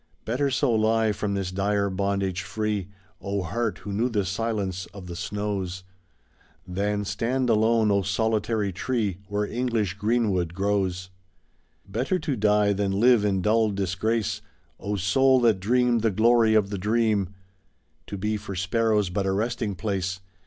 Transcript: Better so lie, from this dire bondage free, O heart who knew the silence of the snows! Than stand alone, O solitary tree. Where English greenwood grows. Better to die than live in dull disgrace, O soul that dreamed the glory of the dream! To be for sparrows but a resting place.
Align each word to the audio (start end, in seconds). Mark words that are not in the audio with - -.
Better 0.25 0.49
so 0.49 0.73
lie, 0.73 1.11
from 1.11 1.35
this 1.35 1.51
dire 1.51 1.87
bondage 1.87 2.41
free, 2.41 2.87
O 3.21 3.43
heart 3.43 3.77
who 3.77 3.93
knew 3.93 4.09
the 4.09 4.25
silence 4.25 4.87
of 4.95 5.05
the 5.05 5.15
snows! 5.15 5.83
Than 6.67 7.05
stand 7.05 7.51
alone, 7.51 7.91
O 7.91 8.01
solitary 8.01 8.73
tree. 8.73 9.19
Where 9.27 9.45
English 9.45 9.99
greenwood 9.99 10.55
grows. 10.55 11.11
Better 11.87 12.17
to 12.17 12.35
die 12.35 12.73
than 12.73 12.99
live 12.99 13.23
in 13.23 13.43
dull 13.43 13.69
disgrace, 13.69 14.41
O 14.79 14.95
soul 14.95 15.39
that 15.41 15.59
dreamed 15.59 16.01
the 16.01 16.09
glory 16.09 16.55
of 16.55 16.71
the 16.71 16.79
dream! 16.79 17.35
To 18.07 18.17
be 18.17 18.37
for 18.37 18.55
sparrows 18.55 19.11
but 19.11 19.27
a 19.27 19.31
resting 19.31 19.75
place. 19.75 20.19